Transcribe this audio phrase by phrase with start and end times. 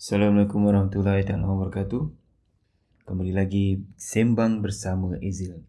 [0.00, 2.08] Assalamualaikum warahmatullahi wabarakatuh.
[3.04, 5.60] Kembali lagi sembang bersama Ezil.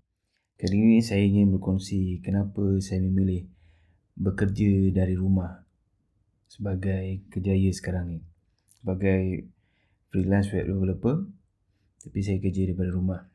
[0.56, 3.52] Kali ini saya ingin berkongsi kenapa saya memilih
[4.16, 5.68] bekerja dari rumah
[6.48, 8.20] sebagai kejaya sekarang ni.
[8.80, 9.52] Sebagai
[10.08, 11.28] freelance web developer
[12.00, 13.28] tapi saya kerja daripada rumah.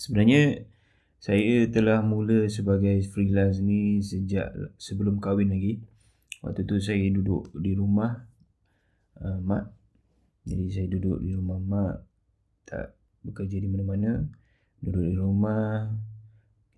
[0.00, 0.64] Sebenarnya
[1.20, 5.84] saya telah mula sebagai freelance ni sejak sebelum kahwin lagi.
[6.40, 8.24] Waktu tu saya duduk di rumah
[9.20, 9.81] uh, mak
[10.42, 11.96] jadi saya duduk di rumah mak
[12.66, 14.26] Tak bekerja di mana-mana.
[14.82, 15.90] Duduk di rumah.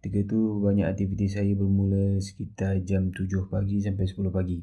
[0.00, 4.60] Ketika tu banyak aktiviti saya bermula sekitar jam 7 pagi sampai 10 pagi.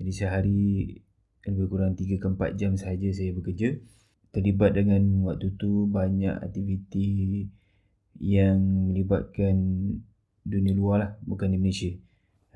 [0.00, 0.96] Jadi sehari
[1.44, 3.76] lebih kurang 3 ke 4 jam sahaja saya bekerja.
[4.32, 7.44] Terlibat dengan waktu tu banyak aktiviti
[8.16, 9.56] yang melibatkan
[10.44, 11.92] dunia luar lah Bukan di Malaysia.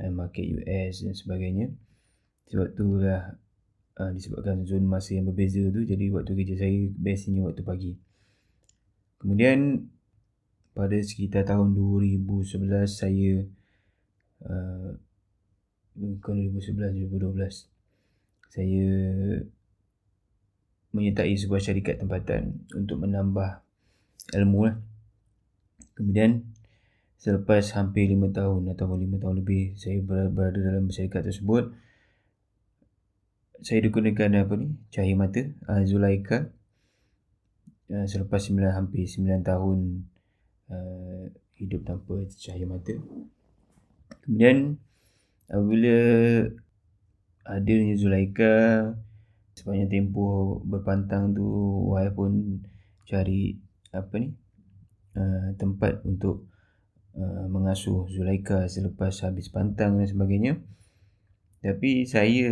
[0.01, 1.77] Eh, Market US dan sebagainya.
[2.49, 3.37] Sebab tu lah
[3.99, 7.93] uh, disebabkan zon masa yang berbeza tu jadi waktu kerja saya bestnya waktu pagi
[9.19, 9.91] kemudian
[10.73, 13.45] pada sekitar tahun 2011 saya
[14.47, 14.91] uh,
[15.99, 17.79] bukan 2011 2012
[18.49, 18.87] saya
[20.93, 23.61] menyertai sebuah syarikat tempatan untuk menambah
[24.35, 24.77] ilmu lah.
[25.93, 26.49] Kemudian
[27.19, 31.75] selepas hampir 5 tahun atau 5 tahun lebih saya berada dalam syarikat tersebut
[33.59, 34.69] saya digunakan apa ni?
[34.95, 36.51] Cahaya mata uh, Zulaika
[37.91, 39.79] uh, selepas 9 hampir 9 tahun
[40.71, 41.25] uh,
[41.59, 42.95] hidup tanpa cahaya mata.
[44.23, 44.79] Kemudian
[45.51, 45.97] apabila
[47.49, 48.53] adanya Zulaika
[49.59, 51.47] sepanjang tempoh berpantang tu
[51.91, 52.63] wife pun
[53.11, 53.59] cari
[53.91, 54.31] apa ni?
[55.19, 56.47] Uh, tempat untuk
[57.19, 60.63] uh, mengasuh Zulaika selepas habis pantang dan sebagainya
[61.59, 62.51] tapi saya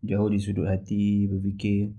[0.00, 1.92] jauh di sudut hati berfikir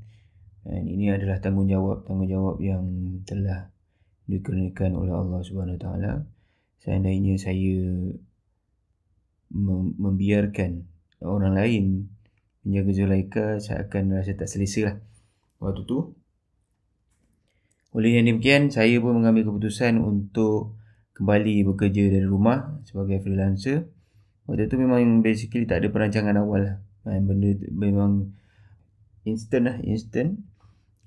[0.62, 2.86] dan ini adalah tanggungjawab tanggungjawab yang
[3.26, 3.74] telah
[4.30, 6.24] dikurniakan oleh Allah Subhanahu Taala.
[6.82, 7.82] Seandainya saya
[9.98, 10.88] membiarkan
[11.22, 11.86] orang lain
[12.64, 14.96] menjaga Zulaika, saya akan rasa tak selesa lah
[15.62, 16.14] waktu tu.
[17.92, 20.80] Oleh yang demikian, saya pun mengambil keputusan untuk
[21.12, 23.92] kembali bekerja dari rumah sebagai freelancer.
[24.52, 26.76] Waktu tu memang basically tak ada perancangan awal lah.
[27.08, 28.36] Benda memang
[29.24, 30.44] instant lah, instant.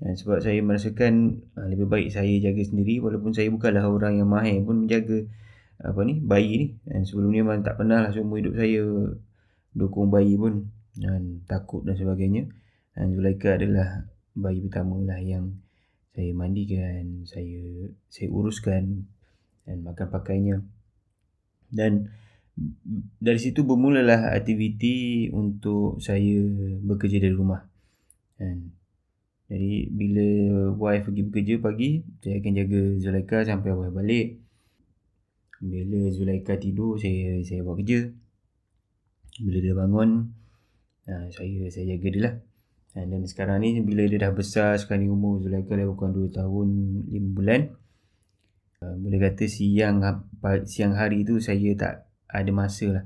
[0.00, 4.32] Dan sebab saya merasakan ah, lebih baik saya jaga sendiri walaupun saya bukanlah orang yang
[4.32, 5.28] mahir pun menjaga
[5.84, 8.82] apa ni bayi ni dan sebelum ni memang tak pernah lah seumur hidup saya
[9.74, 12.46] dukung bayi pun dan takut dan sebagainya
[12.94, 14.06] dan Zulaika adalah
[14.38, 15.58] bayi pertama lah yang
[16.14, 19.10] saya mandikan saya saya uruskan
[19.66, 20.56] dan makan pakainya
[21.74, 22.14] dan
[23.18, 26.38] dari situ bermulalah aktiviti untuk saya
[26.86, 27.66] bekerja dari rumah.
[28.38, 28.70] Kan.
[29.50, 30.26] Jadi bila
[30.78, 34.28] wife pergi bekerja pagi, saya akan jaga Zulaika sampai wife balik.
[35.60, 38.08] Bila Zulaika tidur, saya saya buat kerja.
[39.42, 40.30] Bila dia bangun,
[41.10, 42.34] ah, saya saya jaga dia lah.
[42.94, 46.68] Dan sekarang ni bila dia dah besar sekarang ni umur Zulaika dah bukan 2 tahun
[47.10, 47.60] 5 bulan.
[48.78, 49.98] Ah, boleh kata siang
[50.70, 53.04] siang hari tu saya tak ada masa lah.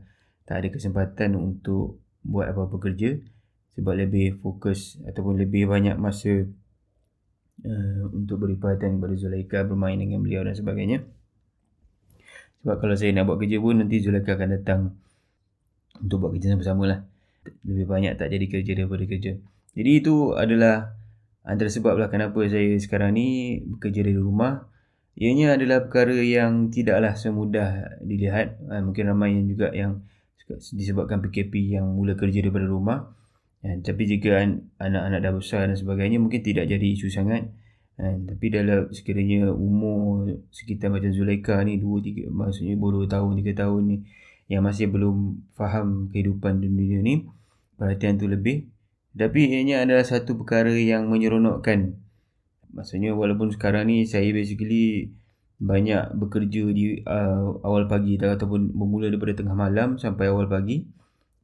[0.49, 3.21] Tak ada kesempatan untuk buat apa-apa kerja
[3.79, 6.49] sebab lebih fokus ataupun lebih banyak masa
[7.63, 11.05] uh, untuk beri perhatian kepada Zulaika bermain dengan beliau dan sebagainya.
[12.65, 14.81] Sebab kalau saya nak buat kerja pun nanti Zulaika akan datang
[16.03, 17.01] untuk buat kerja sama-sama lah.
[17.63, 19.33] Lebih banyak tak jadi kerja daripada kerja.
[19.79, 20.99] Jadi itu adalah
[21.47, 24.67] antara sebab lah kenapa saya sekarang ni bekerja dari rumah
[25.19, 28.63] Ianya adalah perkara yang tidaklah semudah dilihat.
[28.71, 30.07] Ha, mungkin ramai yang juga yang
[30.73, 33.19] disebabkan PKP yang mula kerja daripada rumah.
[33.67, 34.39] Ha, tapi jika
[34.79, 37.51] anak-anak dah besar dan sebagainya mungkin tidak jadi isu sangat.
[37.99, 43.33] Ha, tapi dalam sekiranya umur sekitar macam Zulaika ni 2 3 maksudnya baru 2 tahun
[43.43, 43.97] 3 tahun ni
[44.47, 47.27] yang masih belum faham kehidupan dunia ni
[47.75, 48.71] perhatian tu lebih
[49.19, 51.99] tapi ianya adalah satu perkara yang menyeronokkan
[52.73, 55.13] Maksudnya walaupun sekarang ni saya basically
[55.59, 60.87] banyak bekerja di uh, awal pagi ataupun bermula daripada tengah malam sampai awal pagi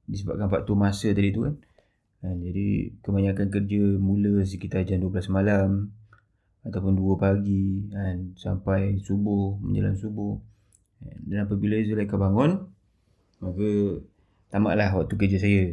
[0.07, 1.55] disebabkan faktor masa tadi tu kan.
[2.25, 5.93] Ha, jadi kebanyakan kerja mula sekitar jam 12 malam
[6.65, 10.39] ataupun 2 pagi kan sampai subuh menjelang subuh.
[11.05, 12.65] Dan apabila Zulaika bangun
[13.45, 13.69] maka
[14.49, 15.65] tamatlah waktu kerja saya.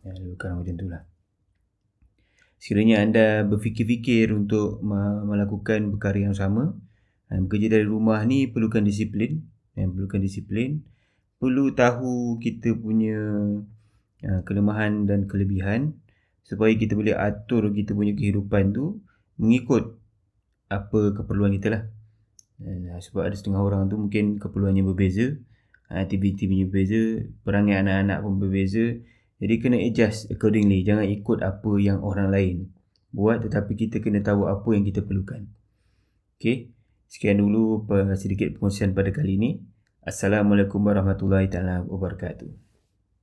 [0.00, 1.09] Ya, bukan macam tu lah.
[2.60, 4.84] Sekiranya anda berfikir-fikir untuk
[5.24, 6.76] melakukan perkara yang sama,
[7.32, 9.48] bekerja dari rumah ni perlukan disiplin,
[9.80, 10.84] eh, perlukan disiplin,
[11.40, 13.16] perlu tahu kita punya
[14.20, 15.96] eh, kelemahan dan kelebihan
[16.44, 19.00] supaya kita boleh atur kita punya kehidupan tu
[19.40, 19.96] mengikut
[20.68, 21.82] apa keperluan kita lah.
[22.60, 25.32] Uh, sebab ada setengah orang tu mungkin keperluannya berbeza
[25.88, 29.00] aktiviti punya berbeza perangai anak-anak pun berbeza
[29.40, 32.56] jadi kena adjust accordingly jangan ikut apa yang orang lain
[33.10, 35.50] buat tetapi kita kena tahu apa yang kita perlukan
[36.40, 36.72] Okay,
[37.04, 37.84] sekian dulu
[38.16, 39.60] sedikit perkongsian pada kali ini.
[40.00, 41.52] Assalamualaikum warahmatullahi
[41.84, 42.69] wabarakatuh.